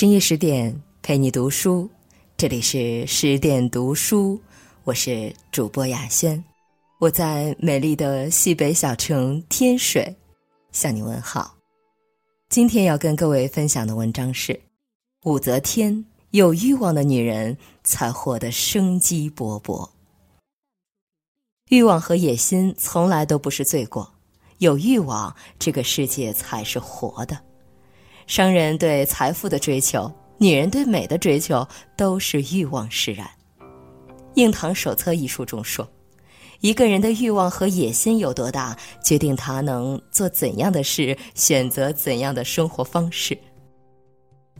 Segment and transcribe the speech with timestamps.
[0.00, 1.86] 深夜十点陪你读书，
[2.38, 4.40] 这里是十点读书，
[4.84, 6.42] 我是主播雅轩，
[6.98, 10.16] 我在美丽的西北小城天水
[10.72, 11.54] 向你问好。
[12.48, 14.58] 今天要跟各位分享的文章是：
[15.24, 17.54] 武则天有欲望的女人
[17.84, 19.86] 才活得生机勃勃。
[21.68, 24.10] 欲望和野心从来都不是罪过，
[24.56, 27.38] 有欲望，这个世界才是活的。
[28.26, 31.66] 商人对财富的追求，女人对美的追求，
[31.96, 33.26] 都是欲望使然。
[34.34, 35.86] 《硬糖手册》一书中说，
[36.60, 43.36] 一个人的欲望和野心有多大，决定他能做怎样的事，选择怎样的生活方式。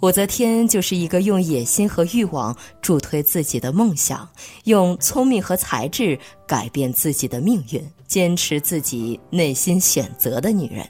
[0.01, 4.27] 武则天就是一个用野心和欲望助推自己的梦想，
[4.65, 10.89] 用聪明和才智改变自己的命运，坚持自己内心选择的女人。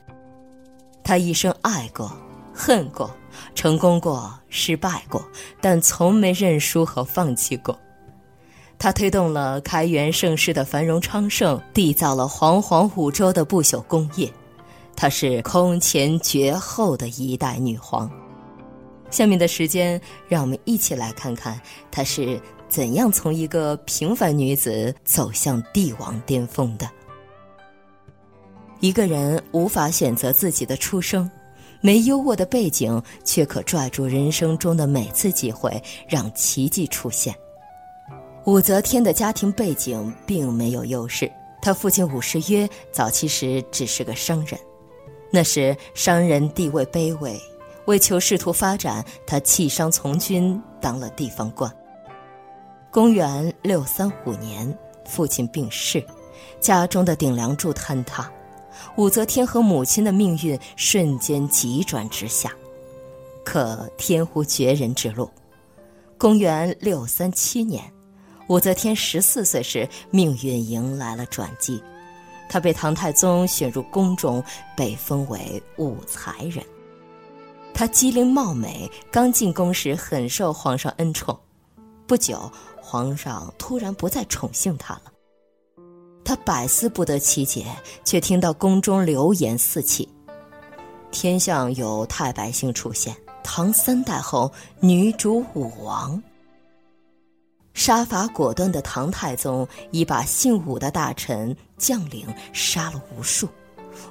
[1.03, 2.11] 她一生爱过。
[2.53, 3.11] 恨过，
[3.55, 5.25] 成功过，失败过，
[5.61, 7.79] 但从没认输和放弃过。
[8.79, 14.33] 他推动了开元盛世的繁荣昌盛，缔造了煌煌五洲的不朽功业。
[14.97, 18.11] 她是空前绝后的一代女皇。
[19.11, 21.61] 下面的时间，让我们一起来看看
[21.91, 26.89] 她是怎样从一个平凡女子走向帝王巅峰的。
[28.81, 31.31] 一个人无法选择自己的出生。
[31.81, 37.35] 没优渥的背景，却可拽住人生中的每次机会，让奇迹出现。
[38.45, 41.31] 武则天的家庭背景并没有优势，
[41.63, 44.59] 她父亲武士曰早期时只是个商人，
[45.31, 47.39] 那时商人地位卑微，
[47.87, 51.71] 为求仕途发展，他弃商从军，当了地方官。
[52.91, 56.05] 公元六三五年，父亲病逝，
[56.61, 58.31] 家中的顶梁柱坍塌。
[58.97, 62.53] 武则天和母亲的命运瞬间急转直下，
[63.45, 65.31] 可天无绝人之路。
[66.19, 67.83] 公元六三七年，
[68.49, 71.83] 武则天十四岁时，命运迎来了转机，
[72.49, 74.43] 她被唐太宗选入宫中，
[74.77, 76.65] 被封为武才人。
[77.73, 81.39] 她机灵貌美，刚进宫时很受皇上恩宠，
[82.07, 85.10] 不久，皇上突然不再宠幸她了。
[86.31, 87.67] 他百思不得其解，
[88.05, 90.09] 却听到宫中流言四起，
[91.11, 94.49] 天下有太白星出现，唐三代后
[94.79, 96.23] 女主武王。
[97.75, 103.49] 杀伐果断的唐太宗已把姓武的大臣将领杀了无数，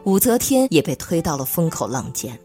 [0.03, 2.38] 武则天也被推到了风口浪尖，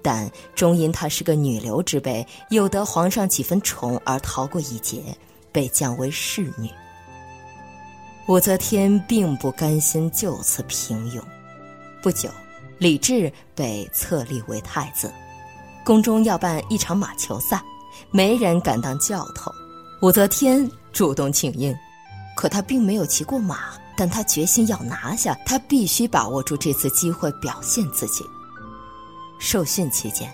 [0.00, 5.02] 但终因她是个女流之辈，又得皇上几分宠而逃过一劫，
[5.50, 6.70] 被降为侍女。
[8.30, 11.20] 武则天并不甘心就此平庸，
[12.00, 12.28] 不久，
[12.78, 15.12] 李治被册立为太子，
[15.84, 17.60] 宫中要办一场马球赛，
[18.12, 19.50] 没人敢当教头，
[20.00, 21.76] 武则天主动请缨，
[22.36, 28.24] 可她并没有骑过马，但她决心要拿下，她必须把握住这次机会表现自己。
[29.40, 30.32] 受训期间，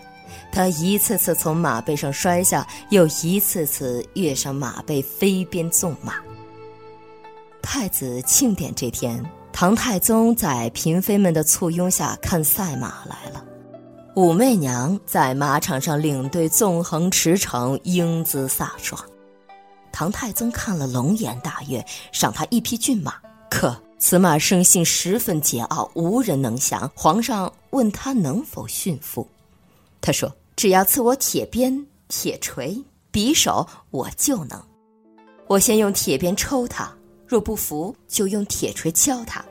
[0.52, 6.16] 她一次次从马背上摔下，又一次次跃上马背飞鞭纵马。
[7.68, 9.20] 太子庆典这天，
[9.52, 13.44] 唐太宗在嫔妃们的簇拥下看赛马来了。
[14.14, 19.04] 武媚娘在马场上领队纵横驰骋，英姿飒爽。
[19.90, 23.14] 唐太宗看了龙颜大悦，赏他一匹骏马。
[23.50, 26.88] 可此马生性十分桀骜，无人能降。
[26.94, 29.26] 皇上问他能否驯服，
[30.00, 32.80] 他说：“只要赐我铁鞭、铁锤、
[33.12, 34.62] 匕首，我就能。
[35.48, 36.88] 我先用铁鞭抽他。”
[37.26, 39.42] 若不服，就用铁锤敲他；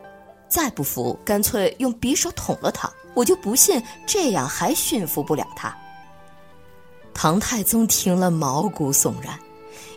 [0.47, 2.91] 再不服，干脆用匕首捅了他。
[3.13, 5.75] 我就不信这样还驯服不了他。
[7.13, 9.39] 唐太宗听了毛骨悚然，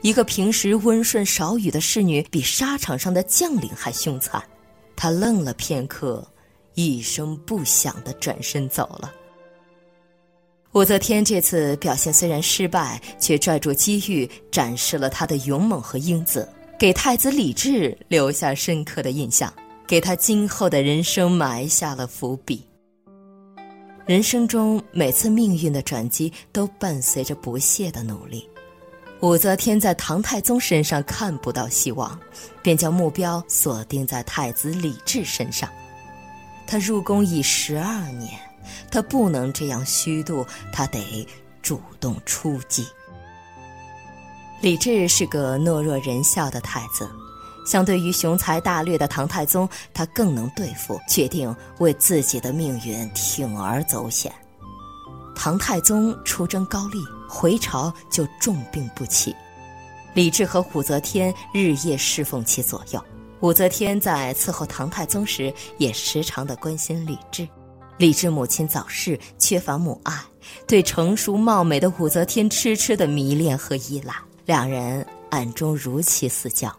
[0.02, 4.40] 一个平时温顺少语的侍女，比沙场上的将领还凶残。
[4.94, 6.24] 他愣了片刻，
[6.74, 9.12] 一声不响的转身走了。
[10.72, 16.48] 武则天这次表现虽然失败，却拽住机遇，展示了她的勇猛和英姿。
[16.78, 19.52] 给太子李治留下深刻的印象，
[19.84, 22.64] 给他今后的人生埋下了伏笔。
[24.06, 28.48] 人生中每次命运的转机都伴随着不懈的努力。
[29.22, 32.16] 武则天在唐太宗身上看不到希望，
[32.62, 35.68] 便将目标锁定在太子李治身上。
[36.64, 38.38] 他入宫已十二年，
[38.88, 41.26] 他不能这样虚度，他得
[41.60, 42.86] 主动出击。
[44.60, 47.08] 李治是个懦弱仁孝的太子，
[47.64, 54.32] 相对于雄才大略的唐太宗，他更能对付，决定为自己的命运铤而走险。
[55.36, 59.34] 唐太宗出征高丽，回朝就重病不起。
[60.12, 63.00] 李治和武则天日夜侍奉其左右。
[63.40, 67.46] 武则天在伺候唐太宗时，也时常的关心李治。
[67.96, 70.12] 李治母亲早逝，缺乏母爱，
[70.66, 74.12] 对成熟貌美的武则天痴痴的迷恋和依赖，
[74.48, 76.74] 两人暗中如漆似教。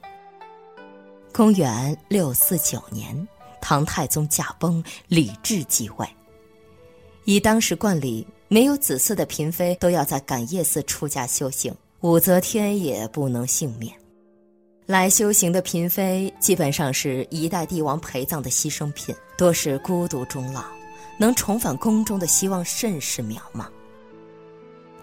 [1.32, 3.16] 公元六四九年，
[3.62, 6.10] 唐太宗驾崩，李治继位。
[7.26, 13.94] 以当时惯例，没有子嗣的嫔妃都要在感业寺出家修行，武则天也不能幸免。
[14.88, 20.64] 来修行的嫔妃基本上是一代帝王陪葬的牺牲品，多是孤独终老，
[21.20, 23.68] 能重返宫中的希望甚是渺茫。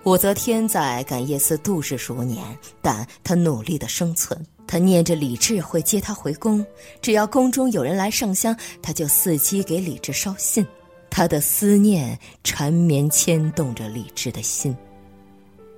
[0.06, 2.40] 武则天在感业寺度日如年，
[2.80, 4.40] 但她努力的生存。
[4.64, 6.64] 她念着李治会接她回宫，
[7.02, 10.64] 只要宫中有人来上香，她就伺机给李治捎信。
[11.10, 14.76] 她的思念缠绵牵动着李治的心。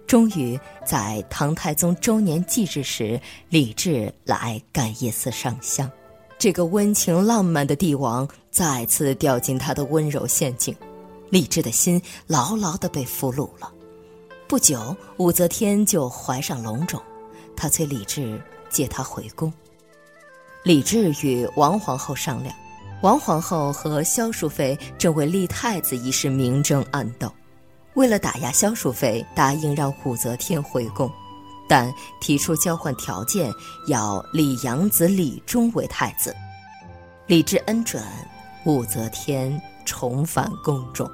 [0.07, 5.91] 终于在唐太宗周年忌日时，李治来感业寺上香。
[6.39, 10.77] 这个温情浪漫的帝王再次掉进他的温柔陷阱，
[11.31, 13.73] 李治的心牢牢地被俘虏了。
[14.49, 16.99] 不久，武则天就怀上龙种，
[17.55, 18.41] 她催李治
[18.71, 19.53] 接她回宫。
[20.63, 22.57] 李治与王皇后商量，
[23.03, 27.31] 王皇后和萧淑妃正为立太子一事明争暗斗。
[27.93, 31.13] 为了打压萧淑妃，答应让武则天回宫，
[31.69, 33.53] 但提出交换条件，
[33.87, 36.35] 要立养子李忠为太子。
[37.27, 38.03] 李治恩准，
[38.65, 41.07] 武则天重返宫中。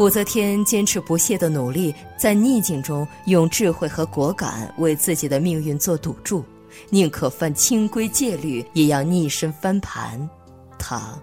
[0.00, 6.44] 武则天坚持不懈的努力，在逆境中用智慧和果敢为自己的命运做赌注，
[6.90, 10.28] 宁可犯清规戒律，也要逆身翻盘。
[10.76, 11.16] 她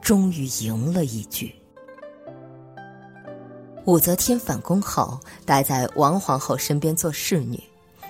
[0.00, 1.54] 终于赢了一局。
[3.84, 7.62] 武则天返宫后，待在王皇后身边做侍女，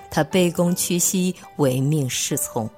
[0.09, 2.69] 她卑躬屈膝，唯命是从，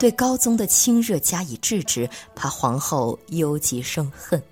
[0.00, 4.42] 对高宗的亲热加以制止，怕皇后忧极生恨。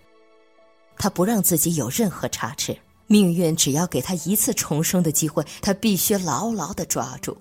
[1.01, 2.77] 他不让自己有任何差池，
[3.07, 7.35] 命运只要给他一次重生的机会，他必须牢牢地抓住。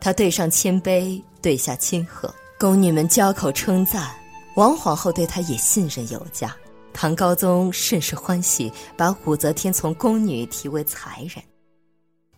[0.00, 4.16] 他对上谦卑，对下亲和，宫女们交口称赞，
[4.56, 6.56] 王皇后对他也信任有加。
[6.94, 11.44] 唐高宗甚是欢喜，把武则天从宫女提为才人。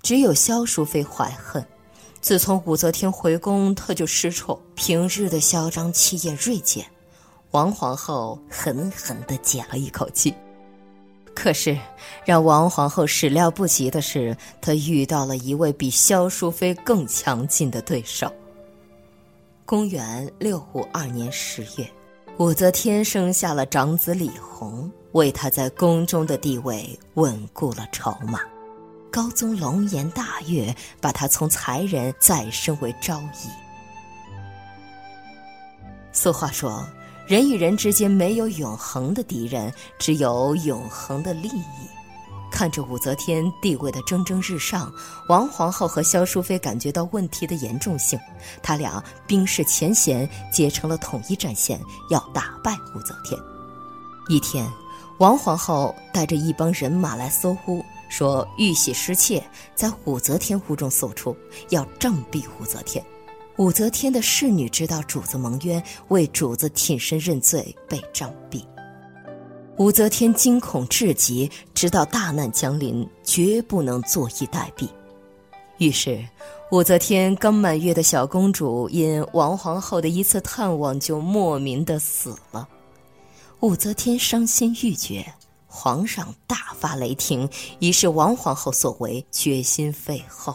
[0.02, 1.64] 只有萧淑妃怀恨，
[2.20, 6.84] 自从武则天回宫，她就失宠，平日的嚣张气焰锐减。
[7.50, 10.34] 王皇后狠狠的解了一口气。
[11.34, 11.78] 可是，
[12.24, 18.32] 让王皇后始料不及的是，她遇到了一位比萧淑妃更强劲的对手。
[19.64, 21.88] 公元六五二年十月。
[22.38, 28.40] 武则天生下了长子李弘，为他在宫中的地位稳固了筹码。
[29.10, 33.48] 高宗龙颜大悦，把他从才人再升为昭仪。
[36.12, 36.86] 俗话说，
[37.26, 41.88] 人与人之间没有永恒的敌人，只有永恒的利益。
[42.52, 44.92] 看着武则天地位的蒸蒸日上，
[45.28, 48.16] 王皇后和萧淑妃感觉到问题的严重性，
[48.62, 51.80] 他俩冰释前嫌，结成了统一战线，
[52.10, 53.38] 要打败武则天。
[54.28, 54.64] 一天，
[55.18, 59.42] 王皇后带着一帮人马来搜屋，说玉玺失窃，
[59.74, 61.36] 在武则天屋中搜出，
[61.70, 63.04] 要杖毙武则天。
[63.58, 68.62] 武则天的侍女知道主子蒙冤，为主子挺身认罪，被杖毙。
[69.78, 74.86] 武则天惊恐至极，知道大难将临，绝不能坐以待毙。
[75.78, 76.22] 于是，
[76.70, 82.68] 武则天刚满月的小公主因王皇后的一次探望就莫名的死了。
[83.60, 85.24] 武则天伤心欲绝，
[85.66, 87.48] 皇上大发雷霆，
[87.78, 90.54] 已是王皇后所为，决心废后。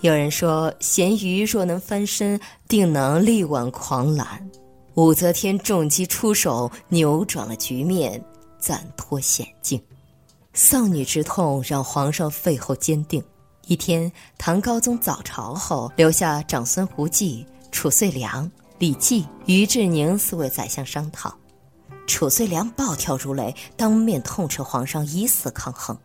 [0.00, 2.38] 有人说，咸鱼若能翻身，
[2.68, 4.48] 定能力挽狂澜。
[4.94, 8.22] 武则天重击出手，扭转了局面，
[8.60, 9.80] 暂脱险境。
[10.52, 13.22] 丧女之痛让皇上废后坚定。
[13.66, 21.34] 一天，唐高宗早朝后，留下长孙无忌、褚遂良、李绩、于志宁四位宰相商讨。
[22.06, 25.96] 褚遂良暴跳如雷，当面痛斥皇上以死抗衡；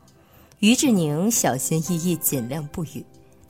[0.59, 3.03] 于志宁小心翼翼，尽量不语；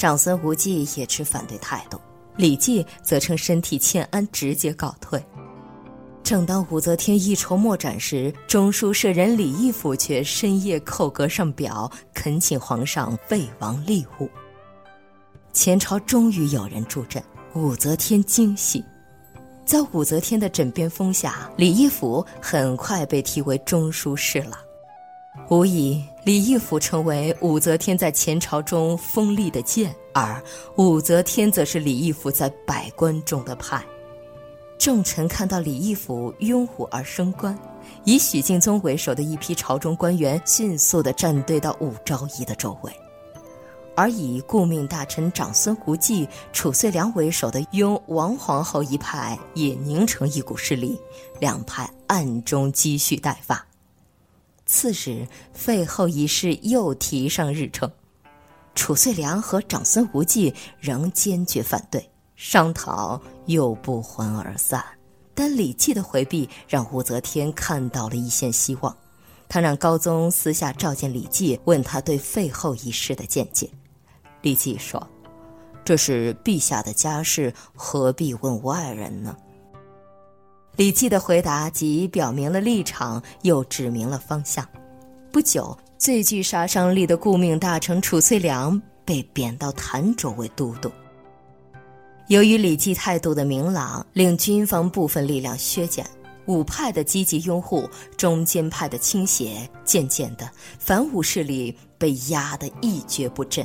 [0.03, 1.97] 长孙无忌也持反对态度。
[2.35, 5.23] 李绩则称身体欠安，直接告退。
[6.21, 14.29] 正当武则天一筹莫展时，中书舍人李义府却深夜叩阁上表，恳请皇上废王立武。
[15.53, 18.83] 前朝终于有人助阵，武则天惊喜。
[19.65, 24.51] 在武则天的枕边风下，李义府很快被提为中书侍郎。
[25.49, 30.41] 无疑，李义府成为武则天在前朝中锋利的剑，而
[30.77, 33.83] 武则天则是李义府在百官中的派。
[34.79, 37.57] 众臣看到李义府拥护而升官，
[38.03, 42.91] 以许敬宗为首的一批朝中官员迅速地站队到武昭仪的周围，
[43.95, 50.99] 而以顾命大臣长孙无忌、褚遂良为首的拥王皇后一派也凝成一股势力，
[51.39, 53.63] 两派暗中积蓄待发。
[54.73, 57.91] 次日，废后一事又提上日程，
[58.73, 64.83] 褚遂良和长孙无忌仍坚决反对，商讨又不欢而散。
[65.35, 68.97] 但李绩的回避让武则天看到了一线希望，
[69.47, 73.69] 他让高宗私下召见李绩，问他对废后一事的见解。
[74.41, 75.07] 李绩说
[75.85, 79.37] ：“这是陛下的家事，何必问外人呢？”
[80.75, 84.67] 李绩的回答既表明了立场，又指明了方向。
[85.31, 90.91] 不久，最具杀伤力的顾命大臣褚遂良被贬到潭州为都督。
[92.27, 96.03] 由于李绩态度的明朗，令军方部分力量削减，
[96.47, 97.87] 武派的积极拥护，
[98.17, 100.49] 中间派的倾斜，渐渐的，
[100.79, 103.63] 反武势力被压得一蹶不振。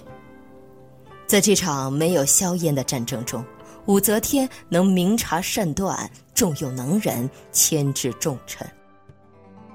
[1.27, 3.43] 在这场没有硝烟的战争中。
[3.89, 5.99] 武则天能明察善断，
[6.35, 8.69] 重用能人，牵制重臣。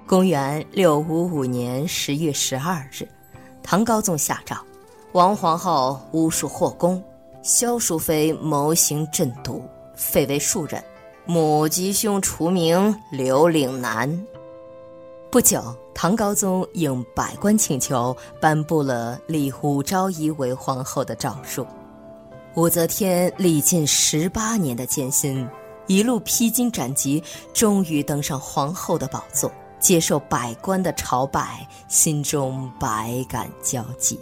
[0.06, 3.08] 公元六五五年十月十二日，
[3.64, 4.56] 唐高宗下诏：
[5.14, 7.04] 王皇后巫术惑宫，
[7.42, 10.84] 萧淑妃谋行鸩毒，废为庶人，
[11.26, 14.08] 母及兄除名，留岭南。
[15.32, 21.66] 不久，唐高宗应百官请求，颁布了立武昭仪为皇后的诏书。
[22.56, 25.48] 武则天历尽十八年的艰辛，
[25.88, 34.20] 一路披荆斩棘，终于登上皇后的宝座，接受百官的朝拜，心中百感交集。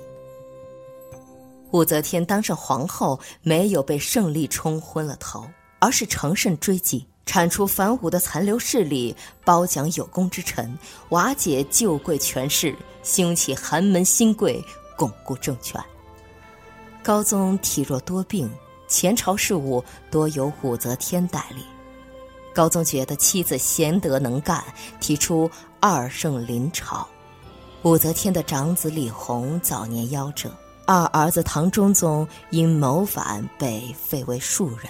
[1.72, 5.46] 武则天当上皇后，没有被胜利冲昏了头，
[5.80, 10.74] 而是乘胜追击，铲除反武的残留势力，褒奖有功之臣，
[11.10, 12.74] 瓦解旧贵权势，
[13.04, 14.64] 兴起寒门新贵，
[14.96, 15.84] 巩固政权。
[17.04, 18.48] 高宗体弱多病，
[18.88, 21.66] 前朝事务多由武则天代理。
[22.54, 24.64] 高宗觉得妻子贤德能干，
[25.00, 27.08] 提出二圣临朝。
[27.82, 30.56] 武则天的长子李弘早年夭折，
[30.86, 34.86] 二儿子唐中宗因谋反被废为庶人。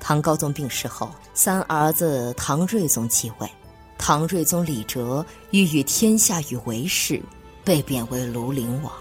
[0.00, 3.48] 唐高宗病逝后，三儿子唐睿宗继位。
[3.96, 7.22] 唐睿宗李哲欲与天下与为氏，
[7.62, 8.92] 被贬为庐陵王。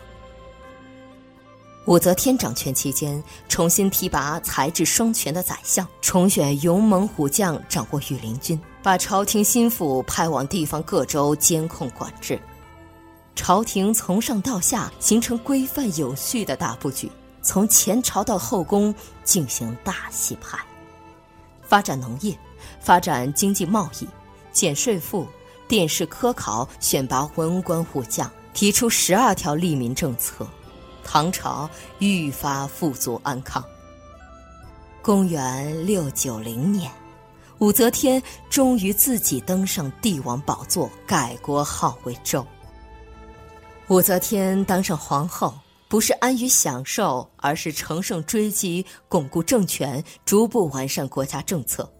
[1.86, 12.40] 武则天掌权期间，重新提拔才智双全的宰相，重选勇猛虎将掌握御林军，把朝廷心腹派往地方各州监控管制。
[13.36, 17.10] 朝廷从上到下形成规范有序的大布局，
[17.42, 20.60] 从前朝到后宫进行大洗牌，
[21.64, 22.38] 发展农业，
[22.80, 24.08] 发展经济贸易，
[24.52, 25.26] 减税赋，
[25.68, 30.48] 殿试科考，选拔文官武将，提出十二条利民政策。
[31.04, 33.64] 唐朝愈发富足安康。
[35.02, 36.92] 公元六九零年，
[37.58, 42.46] 武则天终于自己登上帝王宝座，改国号为周。
[43.88, 45.54] 武则天当上皇后，
[45.90, 51.92] 不是安于享受，而是乘胜追击，巩固政权，逐步完善国家政策，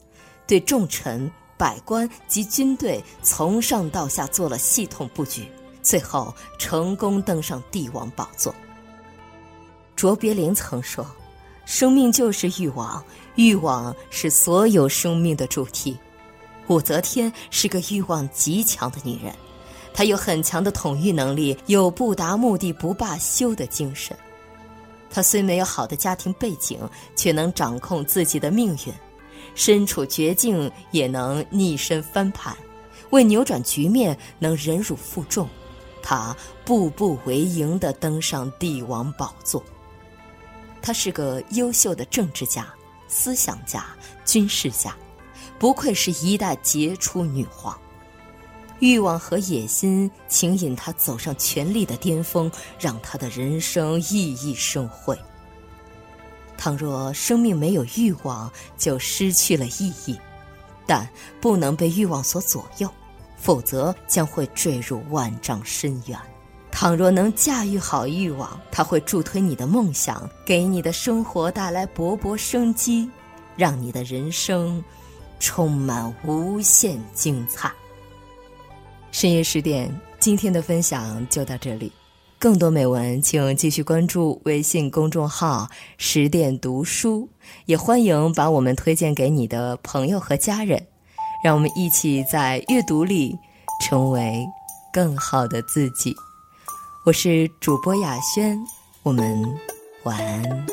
[0.48, 8.54] 对重臣、百官及军队从上到下做了系统布局，最后成功登上帝王宝座。
[10.02, 11.06] 卓别林曾说
[11.64, 13.06] ：“生命就是欲望，
[13.36, 15.96] 欲望是所有生命的主题。”
[16.70, 19.32] 武则天是个欲望极强的女人，
[19.94, 24.18] 她有很强的统御能力，有不达目的不罢休的精神。
[25.08, 26.80] 她虽没有好的家庭背景，
[27.16, 28.94] 却能掌控自己的命运，
[29.54, 32.58] 身处绝境也能逆身翻盘，
[33.12, 35.48] 为扭转局面能忍辱负重。
[36.02, 39.64] 她步步为营地登上帝王宝座。
[40.82, 42.68] 她是个优秀的政治家、
[43.08, 43.86] 思想家、
[44.26, 44.96] 军事家，
[45.60, 47.80] 不愧是一代杰出女皇。
[48.80, 55.18] 欲望和野心请引她走上权力的巅峰，让她的人生熠熠生辉。
[56.58, 60.20] 倘若生命没有欲望，就失去了意义，
[60.88, 61.08] 但
[61.40, 62.90] 不能被欲望所左右，
[63.38, 66.20] 否则将会坠入万丈深渊。
[66.72, 73.08] 倘若能驾驭好欲望，它会助推你的梦想，给你的生活带来勃勃生机，
[73.56, 74.84] 让你的人生
[75.40, 77.72] 充满无限精彩。
[79.12, 81.92] 深夜十点，今天的分享就到这里，
[82.40, 85.68] 更多美文请继续关注微信公众号
[86.00, 87.30] “十点读书”，
[87.68, 90.84] 也欢迎把我们推荐给你的朋友和家人，
[91.44, 93.38] 让我们一起在阅读里
[93.82, 94.44] 成为
[94.92, 96.16] 更好的自己。
[97.04, 98.58] 我是主播雅轩，
[99.02, 99.44] 我们
[100.04, 100.66] 晚安。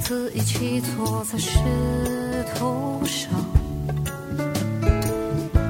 [0.00, 1.58] 自一起坐在石
[2.54, 3.30] 头上，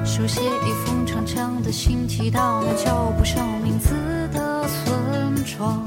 [0.05, 3.89] 书写一封长长的信，寄到那叫不上名字
[4.31, 5.83] 的村庄。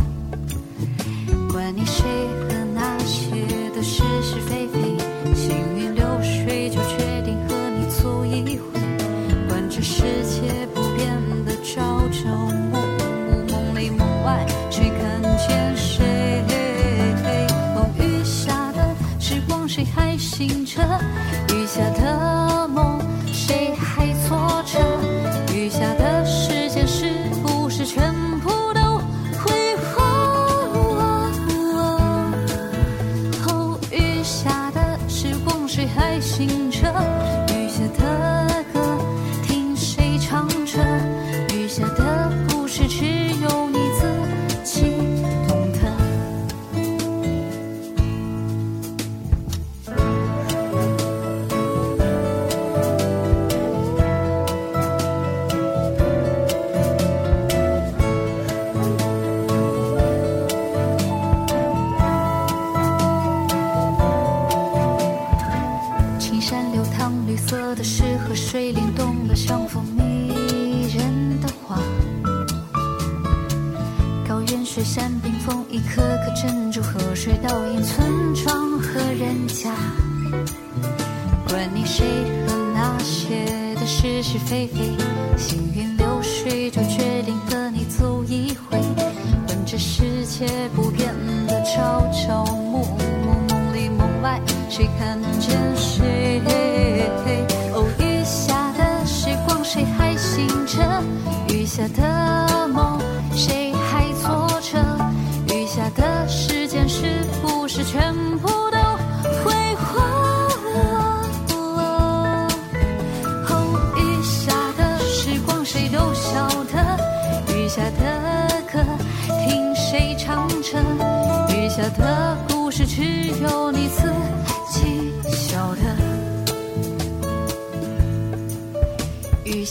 [84.52, 85.01] 是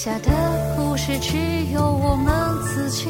[0.04, 0.32] 下的
[0.76, 1.38] 故事只
[1.72, 2.34] 有我们
[2.64, 3.06] 自己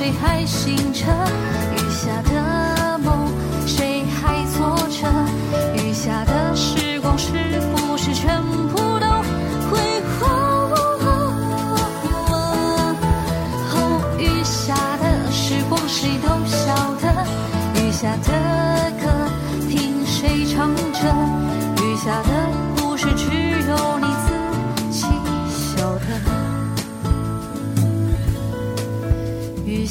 [0.00, 0.79] 谁还心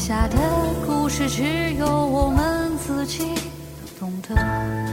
[0.09, 0.37] 下的
[0.87, 1.43] 故事，只
[1.75, 3.35] 有我们自己
[3.99, 4.88] 懂得。